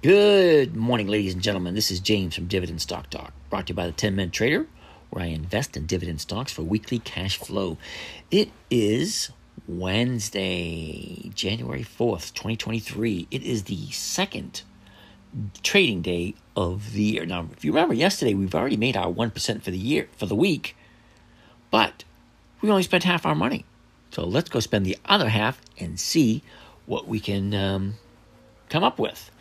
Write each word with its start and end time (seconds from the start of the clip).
Good 0.00 0.76
morning, 0.76 1.08
ladies 1.08 1.34
and 1.34 1.42
gentlemen. 1.42 1.74
This 1.74 1.90
is 1.90 1.98
James 1.98 2.36
from 2.36 2.46
Dividend 2.46 2.80
Stock 2.80 3.10
Talk, 3.10 3.32
brought 3.50 3.66
to 3.66 3.72
you 3.72 3.74
by 3.74 3.86
the 3.86 3.92
10 3.92 4.14
Minute 4.14 4.32
Trader, 4.32 4.64
where 5.10 5.24
I 5.24 5.26
invest 5.26 5.76
in 5.76 5.86
dividend 5.86 6.20
stocks 6.20 6.52
for 6.52 6.62
weekly 6.62 7.00
cash 7.00 7.36
flow. 7.36 7.78
It 8.30 8.50
is 8.70 9.32
Wednesday, 9.66 11.32
January 11.34 11.82
4th, 11.82 12.32
2023. 12.32 13.26
It 13.32 13.42
is 13.42 13.64
the 13.64 13.90
second 13.90 14.62
trading 15.64 16.02
day 16.02 16.36
of 16.54 16.92
the 16.92 17.02
year. 17.02 17.26
Now, 17.26 17.48
if 17.50 17.64
you 17.64 17.72
remember 17.72 17.94
yesterday, 17.94 18.34
we've 18.34 18.54
already 18.54 18.76
made 18.76 18.96
our 18.96 19.12
1% 19.12 19.62
for 19.62 19.72
the 19.72 19.78
year, 19.78 20.08
for 20.16 20.26
the 20.26 20.36
week, 20.36 20.76
but 21.72 22.04
we 22.60 22.70
only 22.70 22.84
spent 22.84 23.02
half 23.02 23.26
our 23.26 23.34
money. 23.34 23.64
So 24.12 24.24
let's 24.24 24.48
go 24.48 24.60
spend 24.60 24.86
the 24.86 24.96
other 25.06 25.30
half 25.30 25.60
and 25.76 25.98
see 25.98 26.44
what 26.86 27.08
we 27.08 27.18
can 27.18 27.52
um, 27.52 27.94
come 28.68 28.84
up 28.84 29.00
with. 29.00 29.32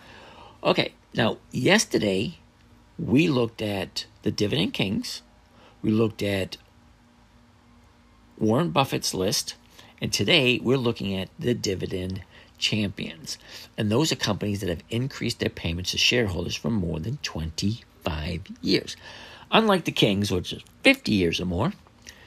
Okay, 0.67 0.91
now 1.13 1.37
yesterday 1.49 2.39
we 2.99 3.29
looked 3.29 3.61
at 3.61 4.05
the 4.23 4.31
Dividend 4.31 4.73
Kings, 4.73 5.21
we 5.81 5.91
looked 5.91 6.21
at 6.21 6.57
Warren 8.37 8.71
Buffett's 8.71 9.13
list, 9.13 9.55
and 10.01 10.11
today 10.11 10.59
we're 10.61 10.75
looking 10.75 11.15
at 11.15 11.29
the 11.39 11.53
Dividend 11.53 12.21
Champions. 12.57 13.37
And 13.77 13.89
those 13.89 14.11
are 14.11 14.17
companies 14.17 14.59
that 14.59 14.67
have 14.67 14.83
increased 14.89 15.39
their 15.39 15.49
payments 15.49 15.91
to 15.91 15.97
shareholders 15.97 16.57
for 16.57 16.69
more 16.69 16.99
than 16.99 17.15
25 17.23 18.41
years. 18.61 18.97
Unlike 19.49 19.85
the 19.85 19.93
Kings, 19.93 20.31
which 20.31 20.51
is 20.51 20.63
50 20.83 21.13
years 21.13 21.39
or 21.39 21.45
more, 21.45 21.71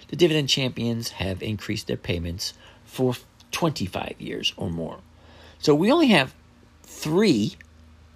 the 0.08 0.16
Dividend 0.16 0.48
Champions 0.48 1.10
have 1.10 1.42
increased 1.42 1.88
their 1.88 1.98
payments 1.98 2.54
for 2.84 3.16
25 3.52 4.14
years 4.18 4.54
or 4.56 4.70
more. 4.70 5.00
So 5.58 5.74
we 5.74 5.92
only 5.92 6.08
have 6.08 6.34
three 6.84 7.58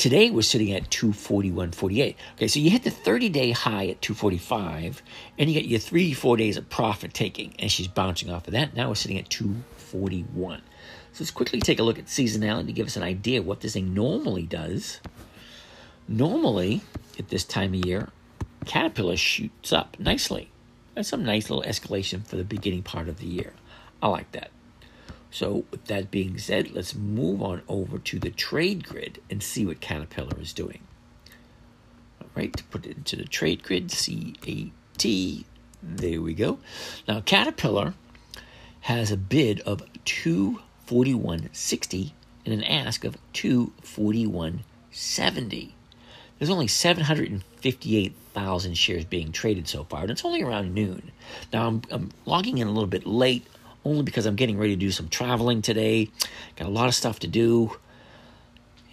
Today 0.00 0.30
we're 0.30 0.40
sitting 0.40 0.72
at 0.72 0.88
241.48. 0.88 2.14
Okay, 2.36 2.48
so 2.48 2.58
you 2.58 2.70
hit 2.70 2.84
the 2.84 2.90
30 2.90 3.28
day 3.28 3.50
high 3.50 3.86
at 3.88 4.00
245, 4.00 5.02
and 5.38 5.50
you 5.50 5.60
get 5.60 5.68
your 5.68 5.78
three, 5.78 6.14
four 6.14 6.38
days 6.38 6.56
of 6.56 6.70
profit 6.70 7.12
taking, 7.12 7.52
and 7.58 7.70
she's 7.70 7.86
bouncing 7.86 8.30
off 8.30 8.48
of 8.48 8.54
that. 8.54 8.74
Now 8.74 8.88
we're 8.88 8.94
sitting 8.94 9.18
at 9.18 9.28
241. 9.28 10.62
So 11.12 11.22
let's 11.22 11.30
quickly 11.30 11.60
take 11.60 11.80
a 11.80 11.82
look 11.82 11.98
at 11.98 12.06
seasonality 12.06 12.68
to 12.68 12.72
give 12.72 12.86
us 12.86 12.96
an 12.96 13.02
idea 13.02 13.42
what 13.42 13.60
this 13.60 13.74
thing 13.74 13.92
normally 13.92 14.44
does. 14.44 15.00
Normally, 16.08 16.80
at 17.18 17.28
this 17.28 17.44
time 17.44 17.74
of 17.74 17.84
year, 17.84 18.08
Caterpillar 18.64 19.18
shoots 19.18 19.70
up 19.70 19.98
nicely. 20.00 20.50
That's 20.94 21.10
some 21.10 21.26
nice 21.26 21.50
little 21.50 21.70
escalation 21.70 22.26
for 22.26 22.36
the 22.36 22.44
beginning 22.44 22.84
part 22.84 23.10
of 23.10 23.18
the 23.18 23.26
year. 23.26 23.52
I 24.02 24.08
like 24.08 24.32
that. 24.32 24.50
So, 25.30 25.64
with 25.70 25.84
that 25.84 26.10
being 26.10 26.38
said, 26.38 26.72
let's 26.72 26.94
move 26.94 27.40
on 27.40 27.62
over 27.68 27.98
to 27.98 28.18
the 28.18 28.30
trade 28.30 28.86
grid 28.86 29.22
and 29.30 29.42
see 29.42 29.64
what 29.64 29.80
Caterpillar 29.80 30.38
is 30.40 30.52
doing. 30.52 30.80
All 32.20 32.28
right, 32.34 32.54
to 32.56 32.64
put 32.64 32.84
it 32.84 32.96
into 32.96 33.14
the 33.16 33.24
trade 33.24 33.62
grid, 33.62 33.90
CAT, 33.90 35.06
there 35.82 36.20
we 36.20 36.34
go. 36.34 36.58
Now, 37.06 37.20
Caterpillar 37.20 37.94
has 38.80 39.12
a 39.12 39.16
bid 39.16 39.60
of 39.60 39.82
241.60 40.04 42.10
and 42.44 42.54
an 42.54 42.64
ask 42.64 43.04
of 43.04 43.16
241.70. 43.34 45.70
There's 46.38 46.50
only 46.50 46.68
758,000 46.68 48.74
shares 48.74 49.04
being 49.04 49.30
traded 49.30 49.68
so 49.68 49.84
far, 49.84 50.00
and 50.02 50.10
it's 50.10 50.24
only 50.24 50.42
around 50.42 50.74
noon. 50.74 51.12
Now, 51.52 51.68
I'm, 51.68 51.82
I'm 51.90 52.10
logging 52.24 52.58
in 52.58 52.66
a 52.66 52.72
little 52.72 52.88
bit 52.88 53.06
late 53.06 53.46
only 53.84 54.02
because 54.02 54.26
I'm 54.26 54.36
getting 54.36 54.58
ready 54.58 54.74
to 54.74 54.80
do 54.80 54.90
some 54.90 55.08
traveling 55.08 55.62
today. 55.62 56.10
Got 56.56 56.68
a 56.68 56.70
lot 56.70 56.88
of 56.88 56.94
stuff 56.94 57.20
to 57.20 57.26
do 57.26 57.76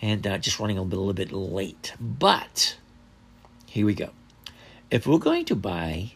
and 0.01 0.25
uh, 0.25 0.37
just 0.37 0.59
running 0.59 0.77
a 0.77 0.83
little 0.83 1.11
bit 1.13 1.31
late. 1.31 1.93
But 1.99 2.77
here 3.65 3.85
we 3.85 3.93
go. 3.93 4.09
If 4.89 5.05
we're 5.05 5.17
going 5.17 5.45
to 5.45 5.55
buy 5.55 6.11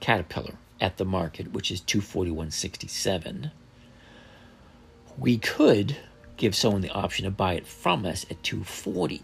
Caterpillar 0.00 0.54
at 0.80 0.96
the 0.96 1.04
market, 1.04 1.52
which 1.52 1.70
is 1.70 1.80
241.67, 1.82 3.50
we 5.18 5.38
could 5.38 5.96
give 6.36 6.54
someone 6.54 6.80
the 6.80 6.90
option 6.90 7.24
to 7.24 7.30
buy 7.30 7.54
it 7.54 7.66
from 7.66 8.06
us 8.06 8.24
at 8.30 8.42
240 8.42 9.22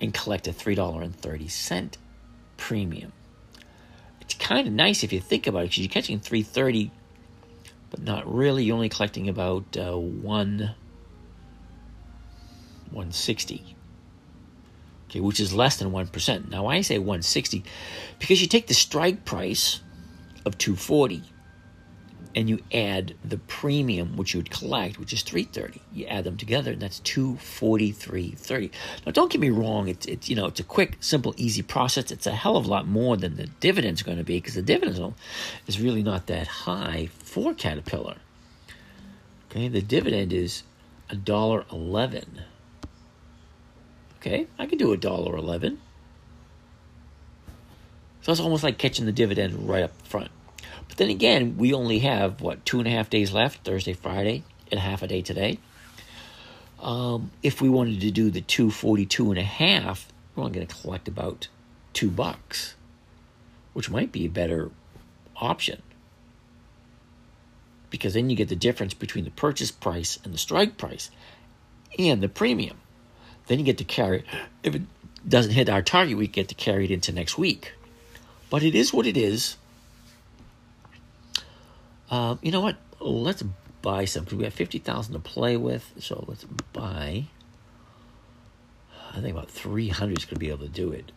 and 0.00 0.14
collect 0.14 0.48
a 0.48 0.52
$3.30 0.52 1.96
premium. 2.56 3.12
It's 4.20 4.34
kind 4.34 4.66
of 4.66 4.72
nice 4.72 5.04
if 5.04 5.12
you 5.12 5.20
think 5.20 5.46
about 5.46 5.60
it 5.60 5.62
because 5.64 5.78
you're 5.78 5.88
catching 5.88 6.20
330 6.20 6.90
but 7.92 8.02
not 8.02 8.34
really. 8.34 8.64
You're 8.64 8.74
only 8.74 8.88
collecting 8.88 9.28
about 9.28 9.76
uh, 9.76 9.96
one 9.96 10.74
160. 12.90 13.76
Okay, 15.08 15.20
which 15.20 15.38
is 15.38 15.52
less 15.52 15.76
than 15.76 15.92
1%. 15.92 16.48
Now 16.48 16.66
I 16.66 16.80
say 16.80 16.98
160 16.98 17.62
because 18.18 18.40
you 18.40 18.48
take 18.48 18.66
the 18.66 18.74
strike 18.74 19.26
price 19.26 19.80
of 20.46 20.56
240 20.56 21.22
and 22.34 22.48
you 22.48 22.60
add 22.72 23.14
the 23.24 23.38
premium 23.38 24.16
which 24.16 24.34
you 24.34 24.40
would 24.40 24.50
collect, 24.50 24.98
which 24.98 25.12
is 25.12 25.22
330. 25.22 25.80
You 25.92 26.06
add 26.06 26.24
them 26.24 26.36
together, 26.36 26.72
and 26.72 26.80
that's 26.80 27.00
243.30. 27.00 28.70
Now, 29.04 29.12
don't 29.12 29.30
get 29.30 29.40
me 29.40 29.50
wrong; 29.50 29.88
it's 29.88 30.06
it's 30.06 30.28
you 30.28 30.36
know 30.36 30.46
it's 30.46 30.60
a 30.60 30.64
quick, 30.64 30.96
simple, 31.00 31.34
easy 31.36 31.62
process. 31.62 32.10
It's 32.10 32.26
a 32.26 32.32
hell 32.32 32.56
of 32.56 32.66
a 32.66 32.68
lot 32.68 32.86
more 32.86 33.16
than 33.16 33.36
the 33.36 33.46
dividend's 33.46 34.02
going 34.02 34.18
to 34.18 34.24
be 34.24 34.38
because 34.38 34.54
the 34.54 34.62
dividend 34.62 35.14
is 35.66 35.80
really 35.80 36.02
not 36.02 36.26
that 36.26 36.46
high 36.46 37.08
for 37.18 37.54
Caterpillar. 37.54 38.16
Okay, 39.50 39.68
the 39.68 39.82
dividend 39.82 40.32
is 40.32 40.62
a 41.10 41.16
dollar 41.16 41.64
eleven. 41.70 42.42
Okay, 44.20 44.46
I 44.58 44.66
can 44.66 44.78
do 44.78 44.92
a 44.92 44.96
dollar 44.96 45.36
eleven. 45.36 45.80
So 48.22 48.30
it's 48.30 48.40
almost 48.40 48.62
like 48.62 48.78
catching 48.78 49.04
the 49.04 49.12
dividend 49.12 49.68
right 49.68 49.82
up 49.82 49.90
front. 50.06 50.30
But 50.92 50.98
then 50.98 51.08
again, 51.08 51.56
we 51.56 51.72
only 51.72 52.00
have, 52.00 52.42
what, 52.42 52.66
two 52.66 52.78
and 52.78 52.86
a 52.86 52.90
half 52.90 53.08
days 53.08 53.32
left 53.32 53.64
Thursday, 53.64 53.94
Friday, 53.94 54.42
and 54.70 54.78
half 54.78 55.00
a 55.00 55.06
day 55.06 55.22
today. 55.22 55.58
Um, 56.82 57.30
if 57.42 57.62
we 57.62 57.70
wanted 57.70 58.02
to 58.02 58.10
do 58.10 58.30
the 58.30 58.42
242 58.42 59.30
and 59.30 59.38
a 59.38 59.42
half, 59.42 60.12
we're 60.36 60.42
only 60.42 60.54
going 60.54 60.66
to 60.66 60.74
collect 60.82 61.08
about 61.08 61.48
two 61.94 62.10
bucks, 62.10 62.74
which 63.72 63.88
might 63.88 64.12
be 64.12 64.26
a 64.26 64.28
better 64.28 64.70
option. 65.34 65.80
Because 67.88 68.12
then 68.12 68.28
you 68.28 68.36
get 68.36 68.50
the 68.50 68.54
difference 68.54 68.92
between 68.92 69.24
the 69.24 69.30
purchase 69.30 69.70
price 69.70 70.18
and 70.24 70.34
the 70.34 70.38
strike 70.38 70.76
price 70.76 71.10
and 71.98 72.22
the 72.22 72.28
premium. 72.28 72.76
Then 73.46 73.58
you 73.58 73.64
get 73.64 73.78
to 73.78 73.84
carry, 73.84 74.24
if 74.62 74.74
it 74.74 74.82
doesn't 75.26 75.52
hit 75.52 75.70
our 75.70 75.80
target, 75.80 76.18
we 76.18 76.26
get 76.26 76.48
to 76.48 76.54
carry 76.54 76.84
it 76.84 76.90
into 76.90 77.12
next 77.12 77.38
week. 77.38 77.72
But 78.50 78.62
it 78.62 78.74
is 78.74 78.92
what 78.92 79.06
it 79.06 79.16
is. 79.16 79.56
Uh, 82.12 82.36
you 82.42 82.52
know 82.52 82.60
what? 82.60 82.76
Let's 83.00 83.42
buy 83.80 84.04
some 84.04 84.24
because 84.24 84.36
we 84.36 84.44
have 84.44 84.52
50000 84.52 85.14
to 85.14 85.18
play 85.18 85.56
with. 85.56 85.94
So 85.98 86.22
let's 86.28 86.44
buy. 86.74 87.24
I 89.14 89.20
think 89.20 89.34
about 89.34 89.50
300 89.50 90.18
is 90.18 90.26
going 90.26 90.34
to 90.34 90.38
be 90.38 90.50
able 90.50 90.66
to 90.66 90.68
do 90.68 90.92
it. 90.92 91.10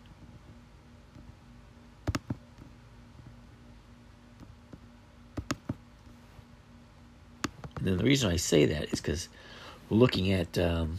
And 7.76 7.98
the 7.98 8.02
reason 8.02 8.30
I 8.30 8.36
say 8.36 8.64
that 8.64 8.84
is 8.84 9.02
because 9.02 9.28
we're 9.90 9.98
looking 9.98 10.32
at 10.32 10.56
um, 10.56 10.98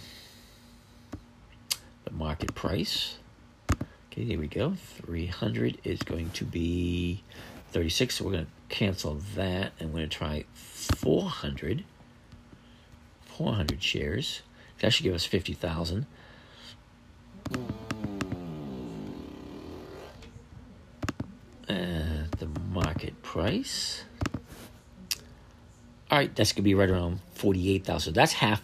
the 2.06 2.12
market 2.12 2.54
price. 2.54 3.18
Okay, 4.12 4.26
here 4.26 4.40
we 4.40 4.48
go. 4.48 4.76
300 4.76 5.80
is 5.84 6.04
going 6.04 6.30
to 6.32 6.46
be 6.46 7.24
36. 7.72 8.14
So 8.14 8.26
we're 8.26 8.32
going 8.34 8.46
to 8.46 8.52
cancel 8.70 9.16
that 9.36 9.74
we're 9.80 9.88
going 9.88 10.10
to 10.10 10.18
try 10.18 10.46
400. 10.54 11.84
400 13.22 13.84
shares. 13.84 14.42
That 14.80 14.94
should 14.94 15.04
give 15.04 15.14
us 15.14 15.26
50,000. 15.26 16.06
Uh, 21.70 21.74
the 22.38 22.48
market 22.72 23.22
price. 23.22 24.04
All 26.10 26.18
right, 26.18 26.34
that's 26.36 26.54
going 26.54 26.58
to 26.58 26.62
be 26.64 26.74
right 26.74 26.90
around 26.90 27.20
48,000. 27.34 28.14
That's 28.14 28.34
half 28.34 28.62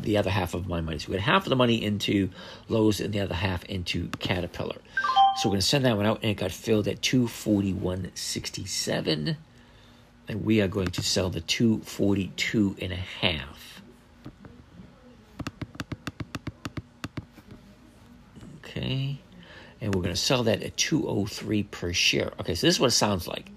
the 0.00 0.16
other 0.16 0.30
half 0.30 0.54
of 0.54 0.66
my 0.66 0.80
money. 0.80 0.98
So 0.98 1.08
we 1.08 1.14
had 1.14 1.22
half 1.22 1.44
of 1.44 1.50
the 1.50 1.56
money 1.56 1.82
into 1.82 2.30
Lowe's 2.68 3.00
and 3.00 3.12
the 3.12 3.20
other 3.20 3.34
half 3.34 3.64
into 3.64 4.08
Caterpillar. 4.18 4.76
So 5.36 5.48
we're 5.48 5.52
going 5.52 5.60
to 5.60 5.66
send 5.66 5.84
that 5.84 5.96
one 5.96 6.06
out, 6.06 6.20
and 6.22 6.30
it 6.30 6.36
got 6.36 6.52
filled 6.52 6.88
at 6.88 7.00
241.67. 7.00 9.36
And 10.28 10.44
we 10.44 10.60
are 10.60 10.68
going 10.68 10.88
to 10.88 11.02
sell 11.02 11.30
the 11.30 11.40
242 11.40 12.76
and 12.80 12.92
a 12.92 12.96
half. 12.96 13.82
Okay. 18.58 19.18
And 19.80 19.94
we're 19.94 20.02
going 20.02 20.14
to 20.14 20.20
sell 20.20 20.42
that 20.44 20.62
at 20.62 20.76
203 20.76 21.64
per 21.64 21.92
share. 21.92 22.30
Okay, 22.40 22.54
so 22.54 22.66
this 22.66 22.76
is 22.76 22.80
what 22.80 22.88
it 22.88 22.92
sounds 22.92 23.26
like. 23.26 23.50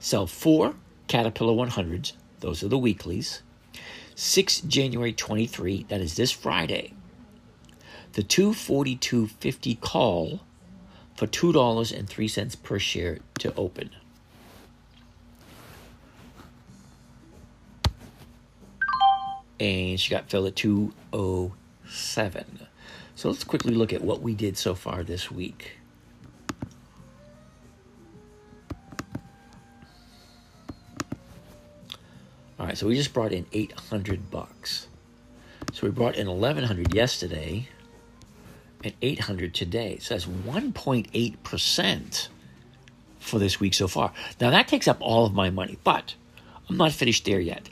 Sell 0.00 0.26
four 0.26 0.74
Caterpillar 1.08 1.52
100s. 1.52 2.12
Those 2.40 2.62
are 2.62 2.68
the 2.68 2.78
weeklies 2.78 3.42
6 4.20 4.62
January 4.62 5.12
23, 5.12 5.86
that 5.90 6.00
is 6.00 6.16
this 6.16 6.32
Friday, 6.32 6.92
the 8.14 8.24
242.50 8.24 9.80
call 9.80 10.40
for 11.14 11.28
$2.03 11.28 12.62
per 12.64 12.80
share 12.80 13.20
to 13.38 13.54
open. 13.54 13.90
And 19.60 20.00
she 20.00 20.10
got 20.10 20.28
filled 20.28 20.48
at 20.48 20.56
207. 20.56 22.66
So 23.14 23.28
let's 23.28 23.44
quickly 23.44 23.74
look 23.74 23.92
at 23.92 24.02
what 24.02 24.20
we 24.20 24.34
did 24.34 24.56
so 24.56 24.74
far 24.74 25.04
this 25.04 25.30
week. 25.30 25.78
So 32.78 32.86
we 32.86 32.94
just 32.94 33.12
brought 33.12 33.32
in 33.32 33.44
800 33.52 34.30
bucks. 34.30 34.86
So 35.72 35.88
we 35.88 35.90
brought 35.90 36.14
in 36.14 36.28
1100 36.28 36.94
yesterday 36.94 37.66
and 38.84 38.94
800 39.02 39.52
today. 39.52 39.98
So 40.00 40.14
that's 40.14 40.26
1.8% 40.26 42.28
for 43.18 43.40
this 43.40 43.58
week 43.58 43.74
so 43.74 43.88
far. 43.88 44.12
Now 44.40 44.50
that 44.50 44.68
takes 44.68 44.86
up 44.86 44.98
all 45.00 45.26
of 45.26 45.34
my 45.34 45.50
money, 45.50 45.76
but 45.82 46.14
I'm 46.70 46.76
not 46.76 46.92
finished 46.92 47.24
there 47.24 47.40
yet 47.40 47.68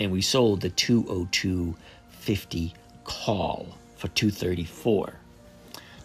and 0.00 0.10
we 0.10 0.20
sold 0.20 0.62
the 0.62 0.70
202.50 0.70 2.72
call 3.04 3.78
for 3.94 4.08
234 4.08 5.21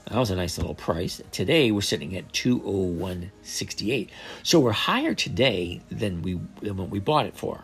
that 0.10 0.18
was 0.18 0.32
a 0.32 0.36
nice 0.36 0.58
little 0.58 0.76
price. 0.76 1.22
Today 1.32 1.72
we're 1.72 1.82
sitting 1.82 2.16
at 2.16 2.32
201.68. 2.32 4.10
So 4.44 4.60
we're 4.60 4.72
higher 4.72 5.14
today 5.14 5.82
than 5.90 6.22
we 6.22 6.40
than 6.62 6.78
what 6.78 6.90
we 6.90 7.00
bought 7.00 7.26
it 7.26 7.36
for. 7.36 7.64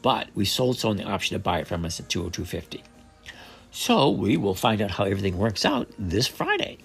But 0.00 0.28
we 0.34 0.44
sold 0.44 0.78
someone 0.78 0.96
the 0.96 1.04
option 1.04 1.34
to 1.34 1.42
buy 1.42 1.60
it 1.60 1.66
from 1.66 1.84
us 1.84 2.00
at 2.00 2.08
202.50. 2.08 2.82
So 3.70 4.10
we 4.10 4.36
will 4.36 4.54
find 4.54 4.80
out 4.80 4.90
how 4.90 5.04
everything 5.04 5.38
works 5.38 5.64
out 5.64 5.88
this 5.98 6.26
Friday. 6.26 6.78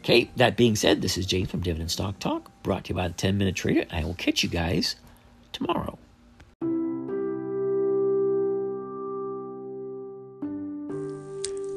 Okay, 0.00 0.30
that 0.36 0.56
being 0.56 0.76
said, 0.76 1.02
this 1.02 1.18
is 1.18 1.26
James 1.26 1.50
from 1.50 1.60
Dividend 1.60 1.90
Stock 1.90 2.18
Talk, 2.18 2.50
brought 2.62 2.84
to 2.84 2.88
you 2.90 2.94
by 2.94 3.08
the 3.08 3.14
10 3.14 3.36
Minute 3.36 3.54
Trader. 3.54 3.84
I 3.90 4.04
will 4.04 4.14
catch 4.14 4.42
you 4.42 4.48
guys 4.48 4.96
tomorrow. 5.52 5.98